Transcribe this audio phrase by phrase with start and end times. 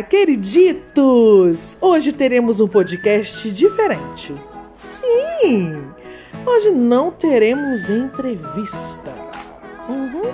[0.00, 1.76] Queriditos!
[1.80, 4.32] Hoje teremos um podcast diferente.
[4.76, 5.82] Sim!
[6.46, 9.12] Hoje não teremos entrevista.
[9.88, 10.32] Uhum.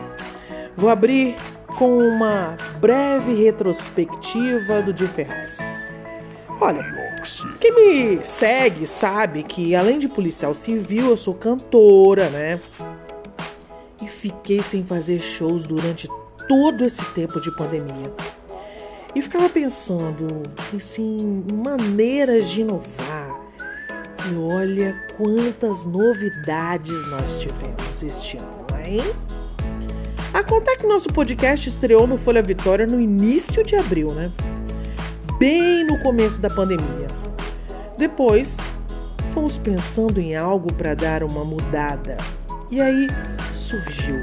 [0.76, 1.34] Vou abrir
[1.78, 5.76] com uma breve retrospectiva do de Ferraz.
[6.60, 6.84] Olha,
[7.58, 12.60] quem me segue sabe que além de policial civil, eu sou cantora, né?
[14.02, 16.08] E fiquei sem fazer shows durante
[16.48, 18.12] todo esse tempo de pandemia.
[19.14, 20.42] E ficava pensando
[20.74, 23.40] assim, maneiras de inovar.
[24.30, 29.00] E olha quantas novidades nós tivemos este ano, hein?
[30.34, 34.30] A contar que nosso podcast estreou no Folha Vitória no início de abril, né?
[35.38, 37.06] Bem no começo da pandemia.
[37.96, 38.58] Depois,
[39.30, 42.18] fomos pensando em algo para dar uma mudada.
[42.70, 43.06] E aí
[43.54, 44.16] surgiu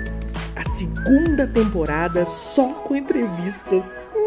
[0.56, 4.10] a segunda temporada só com entrevistas.
[4.16, 4.25] Hum.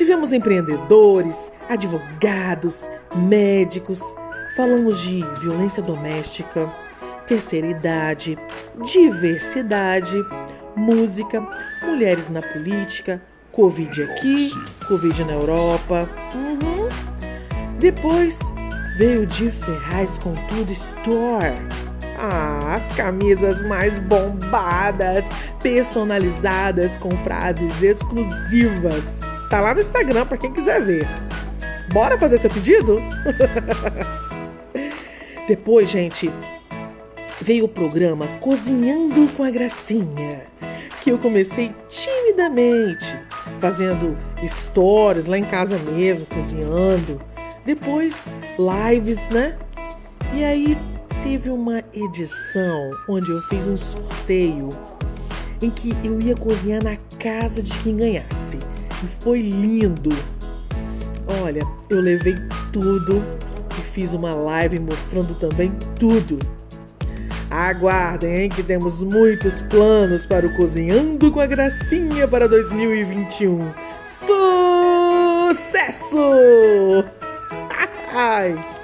[0.00, 4.00] Tivemos empreendedores, advogados, médicos,
[4.56, 6.72] falamos de violência doméstica,
[7.26, 8.38] terceira idade,
[8.82, 10.16] diversidade,
[10.74, 11.46] música,
[11.82, 13.20] mulheres na política,
[13.52, 14.50] Covid aqui,
[14.88, 16.08] Covid na Europa.
[16.34, 16.88] Uhum.
[17.78, 18.54] Depois
[18.96, 21.56] veio de Ferraz com tudo Store.
[22.18, 25.28] Ah, as camisas mais bombadas,
[25.62, 29.20] personalizadas com frases exclusivas.
[29.50, 31.08] Tá lá no Instagram para quem quiser ver.
[31.92, 33.02] Bora fazer seu pedido?
[35.48, 36.32] Depois, gente,
[37.40, 40.42] veio o programa Cozinhando com a Gracinha,
[41.02, 43.18] que eu comecei timidamente,
[43.58, 44.16] fazendo
[44.46, 47.20] stories lá em casa mesmo, cozinhando.
[47.64, 49.58] Depois, lives, né?
[50.32, 50.78] E aí
[51.24, 54.68] teve uma edição onde eu fiz um sorteio
[55.60, 58.60] em que eu ia cozinhar na casa de quem ganhasse.
[59.02, 60.10] E foi lindo.
[61.42, 62.34] Olha, eu levei
[62.72, 63.24] tudo
[63.78, 66.38] e fiz uma live mostrando também tudo.
[67.50, 73.72] Aguardem, hein, que temos muitos planos para o Cozinhando com a Gracinha para 2021.
[74.04, 75.46] Sucesso!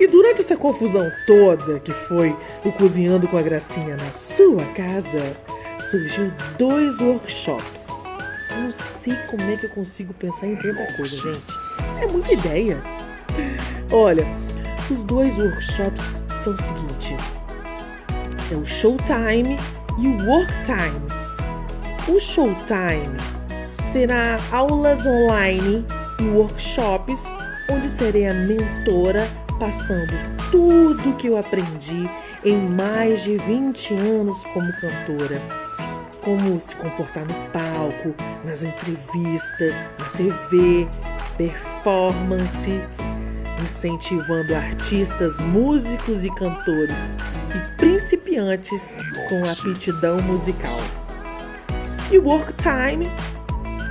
[0.00, 5.36] E durante essa confusão toda que foi o Cozinhando com a Gracinha na sua casa,
[5.80, 8.07] surgiu dois workshops.
[8.58, 11.54] Não sei como é que eu consigo pensar em tanta coisa, gente.
[12.02, 12.82] É muita ideia.
[13.92, 14.26] Olha,
[14.90, 17.16] os dois workshops são o seguinte:
[18.50, 19.56] é o Showtime
[19.98, 21.06] e o Worktime.
[22.08, 23.16] O Showtime
[23.72, 25.86] será aulas online
[26.18, 27.32] e workshops
[27.70, 30.14] onde serei a mentora passando
[30.50, 32.08] tudo que eu aprendi
[32.44, 35.67] em mais de 20 anos como cantora.
[36.28, 40.86] Como se comportar no palco, nas entrevistas, na TV,
[41.38, 42.70] performance,
[43.64, 47.16] incentivando artistas, músicos e cantores
[47.54, 48.98] e principiantes
[49.30, 50.78] com aptidão musical.
[52.12, 53.10] E Work Time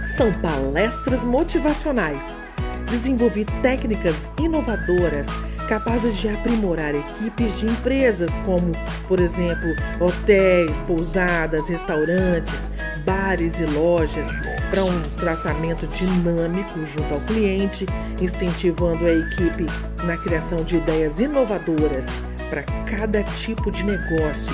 [0.06, 2.40] são palestras motivacionais.
[2.88, 5.30] Desenvolvi técnicas inovadoras
[5.68, 8.72] capazes de aprimorar equipes de empresas como,
[9.08, 9.70] por exemplo,
[10.00, 12.72] hotéis, pousadas, restaurantes,
[13.06, 14.38] bares e lojas,
[14.70, 17.86] para um tratamento dinâmico junto ao cliente,
[18.22, 19.66] incentivando a equipe
[20.04, 22.06] na criação de ideias inovadoras
[22.50, 24.54] para cada tipo de negócio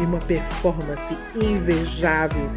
[0.00, 2.50] e uma performance invejável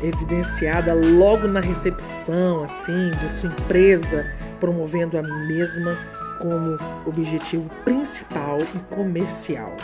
[0.00, 4.26] evidenciada logo na recepção assim de sua empresa,
[4.60, 5.98] promovendo a mesma
[6.42, 9.74] como objetivo principal e comercial.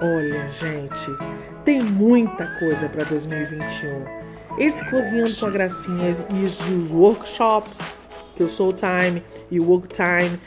[0.00, 1.08] Olha, gente,
[1.64, 4.04] tem muita coisa para 2021.
[4.58, 7.98] Esse Cozinhando com a Gracinha e os workshops,
[8.36, 10.38] que eu sou Time e o Work Time,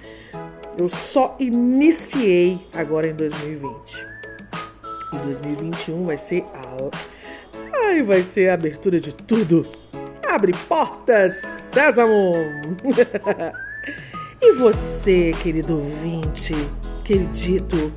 [0.77, 4.07] eu só iniciei agora em 2020.
[5.13, 7.85] E 2021 vai ser a.
[7.87, 9.65] Ai, vai ser a abertura de tudo.
[10.27, 12.33] Abre portas, Sésamo!
[14.41, 16.53] E você, querido ouvinte,
[17.03, 17.91] queridito,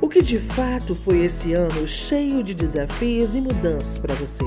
[0.00, 4.44] o que de fato foi esse ano cheio de desafios e mudanças para você?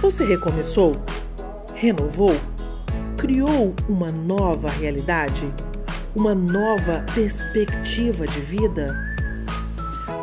[0.00, 0.92] Você recomeçou?
[1.74, 2.34] Renovou?
[3.20, 5.52] criou uma nova realidade?
[6.16, 8.96] Uma nova perspectiva de vida?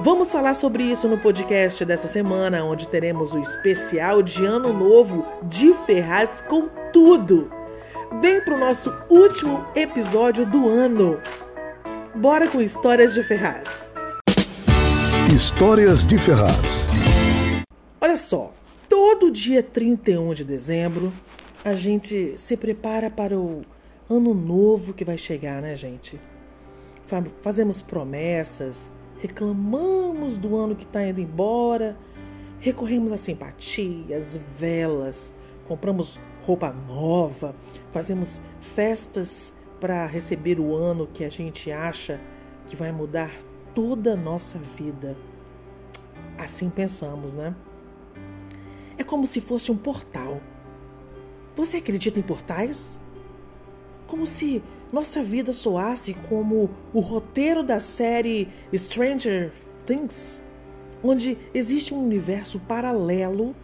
[0.01, 5.23] Vamos falar sobre isso no podcast dessa semana, onde teremos o especial de Ano Novo
[5.43, 7.56] de Ferraz com tudo.
[8.15, 11.19] Vem para o nosso último episódio do ano.
[12.15, 13.93] Bora com histórias de Ferraz.
[15.33, 16.87] Histórias de Ferraz.
[18.01, 18.53] Olha só,
[18.89, 21.13] todo dia 31 de dezembro
[21.63, 23.63] a gente se prepara para o
[24.09, 26.19] ano novo que vai chegar, né, gente?
[27.41, 31.95] Fazemos promessas, reclamamos do ano que está indo embora,
[32.59, 35.33] recorremos a simpatias, velas,
[35.67, 37.55] compramos roupa nova,
[37.91, 42.19] fazemos festas para receber o ano que a gente acha
[42.67, 43.31] que vai mudar
[43.75, 45.15] toda a nossa vida.
[46.37, 47.55] Assim pensamos, né?
[48.97, 50.41] É como se fosse um portal
[51.57, 53.01] você acredita em portais?
[54.05, 54.61] Como se
[54.93, 59.51] nossa vida soasse como o roteiro da série Stranger
[59.83, 60.43] Things,
[61.03, 63.55] onde existe um universo paralelo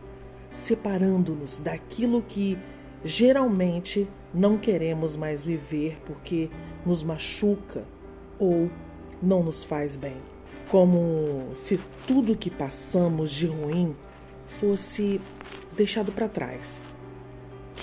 [0.51, 2.57] separando-nos daquilo que
[3.03, 6.49] geralmente não queremos mais viver porque
[6.85, 7.87] nos machuca
[8.39, 8.69] ou
[9.21, 10.17] não nos faz bem.
[10.69, 13.95] Como se tudo que passamos de ruim
[14.45, 15.21] fosse
[15.75, 16.83] deixado para trás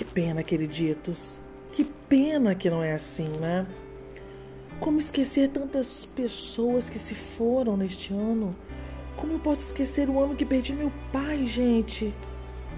[0.01, 1.39] que pena, queriditos.
[1.71, 3.67] Que pena que não é assim, né?
[4.79, 8.55] Como esquecer tantas pessoas que se foram neste ano?
[9.15, 12.13] Como eu posso esquecer o ano que perdi meu pai, gente?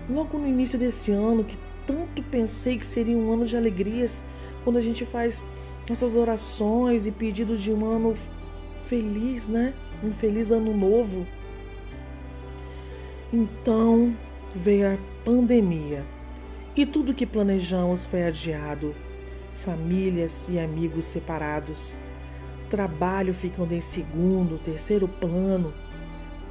[0.09, 4.23] Logo no início desse ano, que tanto pensei que seria um ano de alegrias,
[4.63, 5.45] quando a gente faz
[5.89, 8.15] nossas orações e pedidos de um ano
[8.83, 9.73] feliz, né?
[10.03, 11.25] Um feliz ano novo.
[13.31, 14.15] Então
[14.53, 16.05] veio a pandemia
[16.75, 18.95] e tudo que planejamos foi adiado.
[19.53, 21.95] Famílias e amigos separados.
[22.69, 25.73] Trabalho ficando em segundo, terceiro plano.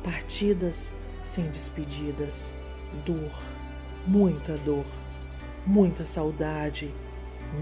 [0.02, 2.54] Partidas sem despedidas.
[3.04, 3.32] Dor,
[4.06, 4.84] muita dor,
[5.66, 6.92] muita saudade,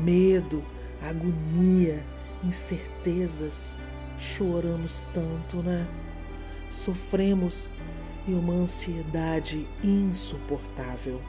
[0.03, 0.65] medo,
[1.03, 2.05] agonia,
[2.45, 3.77] incertezas.
[4.19, 5.87] Choramos tanto, né?
[6.69, 7.71] Sofremos
[8.27, 11.21] e uma ansiedade insuportável.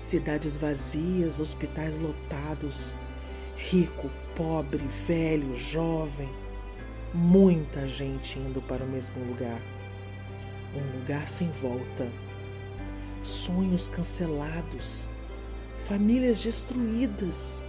[0.00, 2.96] Cidades vazias, hospitais lotados,
[3.56, 6.30] rico, pobre, velho, jovem,
[7.12, 9.60] muita gente indo para o mesmo lugar.
[10.74, 12.10] Um lugar sem volta.
[13.30, 15.10] Sonhos cancelados,
[15.76, 17.64] famílias destruídas.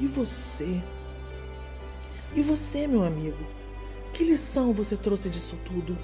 [0.00, 0.82] E você?
[2.34, 3.46] E você, meu amigo?
[4.12, 5.96] Que lição você trouxe disso tudo?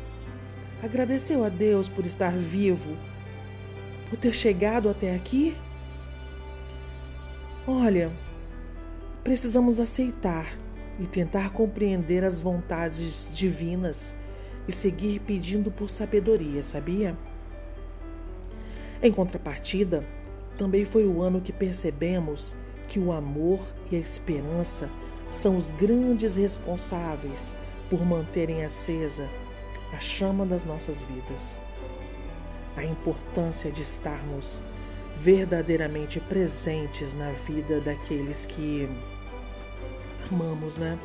[0.82, 2.96] Agradeceu a Deus por estar vivo
[4.08, 5.56] por ter chegado até aqui?
[7.66, 8.10] Olha,
[9.22, 10.56] precisamos aceitar
[10.98, 14.16] e tentar compreender as vontades divinas
[14.66, 17.16] e seguir pedindo por sabedoria, sabia?
[19.02, 20.04] Em contrapartida,
[20.56, 22.56] também foi o ano que percebemos
[22.88, 23.60] que o amor
[23.90, 24.90] e a esperança
[25.28, 27.54] são os grandes responsáveis
[27.88, 29.28] por manterem acesa
[29.92, 31.60] a chama das nossas vidas
[32.78, 34.62] a importância de estarmos
[35.16, 38.88] verdadeiramente presentes na vida daqueles que
[40.30, 40.96] amamos, né?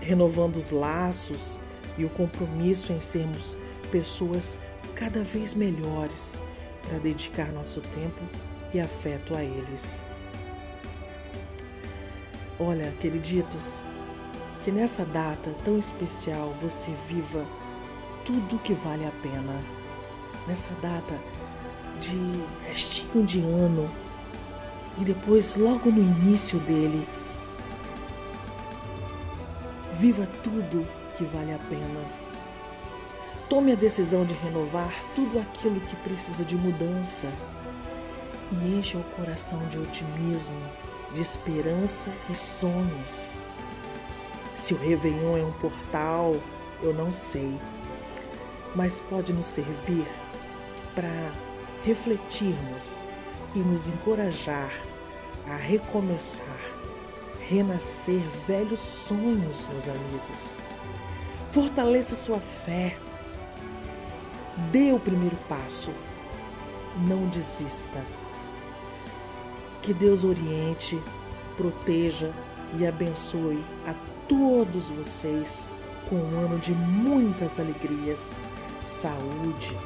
[0.00, 1.60] Renovando os laços
[1.96, 3.56] e o compromisso em sermos
[3.92, 4.58] pessoas
[4.96, 6.42] cada vez melhores
[6.82, 8.20] para dedicar nosso tempo
[8.74, 10.02] e afeto a eles.
[12.58, 13.84] Olha, queriditos,
[14.64, 17.46] que nessa data tão especial você viva
[18.24, 19.64] tudo que vale a pena
[20.48, 21.20] nessa data
[22.00, 22.18] de
[22.66, 23.88] restinho de ano
[24.98, 27.06] e depois, logo no início dele,
[29.92, 32.25] viva tudo que vale a pena.
[33.48, 37.32] Tome a decisão de renovar tudo aquilo que precisa de mudança
[38.50, 40.60] e encha o coração de otimismo,
[41.12, 43.34] de esperança e sonhos.
[44.52, 46.34] Se o Réveillon é um portal,
[46.82, 47.56] eu não sei,
[48.74, 50.06] mas pode nos servir
[50.92, 51.32] para
[51.84, 53.00] refletirmos
[53.54, 54.72] e nos encorajar
[55.48, 56.58] a recomeçar,
[57.40, 60.60] renascer velhos sonhos, meus amigos.
[61.52, 62.96] Fortaleça sua fé.
[64.72, 65.92] Dê o primeiro passo.
[67.06, 68.04] Não desista.
[69.82, 71.00] Que Deus oriente,
[71.56, 72.32] proteja
[72.74, 73.94] e abençoe a
[74.26, 75.70] todos vocês
[76.08, 78.40] com um ano de muitas alegrias,
[78.82, 79.76] saúde,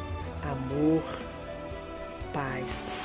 [0.43, 1.03] amor,
[2.33, 3.03] paz.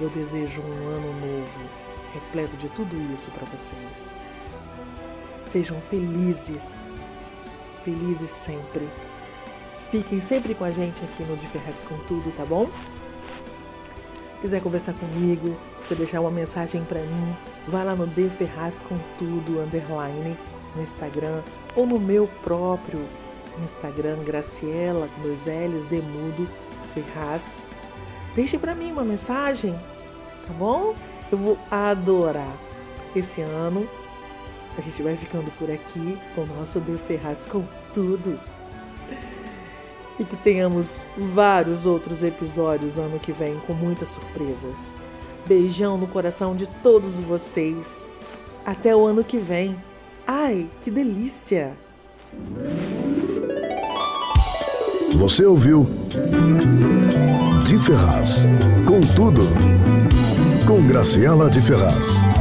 [0.00, 1.60] Eu desejo um ano novo,
[2.12, 4.14] repleto de tudo isso para vocês.
[5.44, 6.86] Sejam felizes,
[7.82, 8.88] felizes sempre.
[9.90, 12.68] Fiquem sempre com a gente aqui no De Ferraz com Tudo, tá bom?
[14.40, 17.36] Quiser conversar comigo, você deixar uma mensagem para mim,
[17.68, 20.36] vai lá no De Ferraz com Tudo underline
[20.74, 21.42] no Instagram
[21.74, 23.08] ou no meu próprio
[23.62, 26.48] Instagram Graciela com dois L's Demudo
[26.82, 27.66] Ferraz.
[28.34, 29.72] Deixe para mim uma mensagem,
[30.46, 30.94] tá bom?
[31.30, 32.54] Eu vou adorar.
[33.14, 33.88] Esse ano
[34.76, 38.38] a gente vai ficando por aqui com o nosso De Ferraz com tudo.
[40.18, 44.94] E que tenhamos vários outros episódios ano que vem com muitas surpresas.
[45.46, 48.06] Beijão no coração de todos vocês.
[48.64, 49.76] Até o ano que vem.
[50.26, 51.76] Ai, que delícia!
[55.16, 55.86] Você ouviu
[57.64, 58.46] De Ferraz,
[58.86, 59.42] com tudo,
[60.66, 62.35] com Graciela de Ferraz.